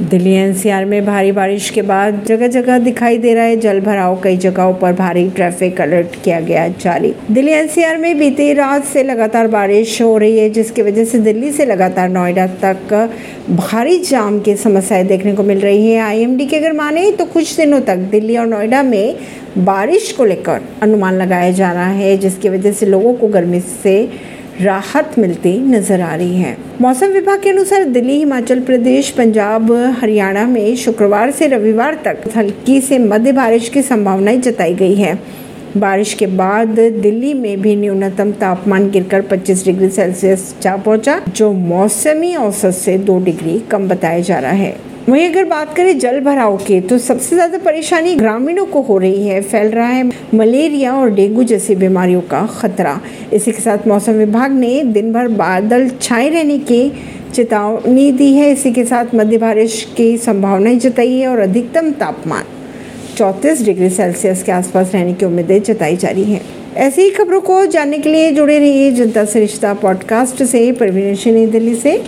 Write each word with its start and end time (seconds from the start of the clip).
Delhi 0.00 0.32
NCR 0.32 0.84
में 0.84 1.04
भारी 1.06 1.30
बारिश 1.32 1.68
के 1.70 1.82
बाद 1.82 2.20
जगह 2.26 2.48
जगह 2.48 2.78
दिखाई 2.78 3.18
दे 3.18 3.32
रहा 3.34 3.44
है। 3.44 3.56
जल 3.56 3.80
भराव 3.80 4.20
कई 4.24 4.36
जगहों 4.36 4.74
पर 4.74 4.92
भारी 4.92 5.28
ट्रैफ़िक 5.30 5.80
अलर्ट 5.80 6.22
किया 6.24 6.40
गया 6.40 6.66
जारी। 6.68 7.14
दिल्ली 7.30 7.52
एनसीआर 7.52 7.96
में 7.96 8.18
बीती 8.18 8.52
रात 8.52 8.84
से 8.84 9.02
लगातार 9.02 9.46
बारिश 9.46 10.00
हो 10.02 10.16
रही 10.18 10.38
है, 10.38 10.50
जिसकी 10.50 10.82
वजह 10.82 11.04
से 11.04 11.18
दिल्ली 11.18 11.52
से 11.52 11.66
लगातार 11.66 12.08
नोएडा 12.08 12.46
तक 12.46 12.92
भारी 13.50 13.98
जाम 13.98 14.38
की 14.40 14.56
समस्याएँ 14.56 15.04
देखने 15.04 15.34
को 15.34 15.42
मिल 15.42 15.60
रही 15.60 15.90
है। 15.90 16.00
आईएमडी 16.00 16.46
के 16.46 16.56
अगर 16.56 16.72
माने 16.72 17.10
तो 17.12 17.24
कुछ 17.24 17.56
दिनों 17.56 17.80
तक 17.80 17.96
दिल्ली 17.96 18.36
और 18.36 18.46
नोएडा 18.46 18.82
में 18.82 19.16
बारिश 19.58 20.12
को 20.12 20.24
लेकर 20.24 20.60
अनुमान 20.82 21.14
लगाया 21.14 21.50
जा 21.50 21.72
रहा 21.72 21.90
है, 21.90 22.16
जिसकी 22.18 22.48
वजह 22.48 22.72
से 22.72 22.86
लोगों 22.86 23.14
को 23.14 23.28
गर्मी 23.28 23.60
से 23.60 24.35
राहत 24.60 25.18
मिलती 25.18 25.58
नज़र 25.60 26.00
आ 26.00 26.14
रही 26.14 26.36
है। 26.36 26.56
मौसम 26.80 27.06
विभाग 27.06 27.42
के 27.42 27.50
अनुसार 27.50 27.84
दिल्ली, 27.84 28.16
हिमाचल 28.18 28.60
प्रदेश, 28.60 29.10
पंजाब, 29.10 29.72
हरियाणा 30.00 30.46
में 30.46 30.76
शुक्रवार 30.76 31.30
से 31.30 31.46
रविवार 31.46 31.94
तक 32.04 32.22
हल्की 32.36 32.80
से 32.80 32.98
मध्य 32.98 33.32
बारिश 33.32 33.68
की 33.68 33.82
संभावनाएँ 33.82 34.38
जताई 34.38 34.74
गई 34.74 34.94
है। 34.94 35.18
बारिश 35.76 36.14
के 36.14 36.26
बाद 36.36 36.68
दिल्ली 36.68 37.32
में 37.34 37.60
भी 37.62 37.74
न्यूनतम 37.76 38.32
तापमान 38.32 38.90
गिरकर 38.90 39.22
25 39.22 39.64
डिग्री 39.64 39.88
सेल्सियस 39.90 40.54
जा 40.62 40.76
पहुँचा, 40.76 41.20
जो 41.28 41.52
मौसमी 41.52 42.34
औसत 42.36 42.74
से 42.74 42.98
दो 42.98 43.18
डिग्री 43.24 43.58
कम 43.70 43.88
बताया 43.88 44.20
जा 44.20 44.38
रहा 44.38 44.52
है। 44.52 44.76
वहीं 45.08 45.28
अगर 45.28 45.44
बात 45.44 45.74
करें 45.76 45.98
जल 45.98 46.20
भराव 46.20 46.56
की 46.58 46.80
तो 46.80 46.98
सबसे 46.98 47.36
ज़्यादा 47.36 47.58
परेशानी 47.58 48.14
ग्रामीणों 48.16 48.64
को 48.66 48.80
हो 48.82 48.96
रही 48.98 49.26
है। 49.28 49.40
फैल 49.42 49.70
रहा 49.70 49.88
है 49.88 50.10
मलेरिया 50.34 50.94
और 50.94 51.10
डेंगू 51.10 51.42
जैसी 51.44 51.74
बीमारियों 51.74 52.20
का 52.30 52.44
खतरा। 52.52 52.98
इसी 53.32 53.52
के 53.52 53.62
साथ 53.62 53.86
मौसम 53.88 54.12
विभाग 54.14 54.52
ने 54.52 54.82
दिन 54.84 55.12
भर 55.12 55.28
बादल 55.36 55.88
छाए 56.00 56.28
रहने 56.28 56.58
की 56.60 56.90
चेतावनी 57.34 58.10
दी 58.12 58.32
है। 58.32 58.50
इसी 58.52 58.72
के 58.72 58.84
साथ 58.84 59.14
मध्य 59.14 59.38
बारिश 59.38 59.82
की 59.96 60.16
संभावनाएँ 60.18 60.78
जताई 60.78 61.12
है 61.12 61.28
और 61.28 61.38
अधिकतम 61.38 61.90
तापमान 61.92 62.44
चौंतीस 63.16 63.64
डिग्री 63.64 63.90
सेल्सियस 63.90 64.42
के 64.42 64.52
आसपास 64.52 64.90
रहने 64.94 65.12
की 65.12 65.26
उम्मीदें 65.26 65.62
जताई 65.62 65.96
जा 65.96 66.08
रही 66.08 66.24
हैं। 66.24 66.40
ऐसी 66.76 67.02
ही 67.02 67.10
खबरों 67.10 67.40
को 67.40 67.66
जानने 67.66 67.98
के 67.98 68.08
लिए 68.08 68.32
जुड़े 68.32 68.58
रहिए 68.58 68.92
जनता 68.92 69.24
से 69.24 69.40
रिश्ता 69.40 69.74
पॉडकास्ट 69.74 70.42
से, 70.42 70.72
परवीन 70.72 71.50
दिल्ली 71.50 71.74
से। 71.74 72.02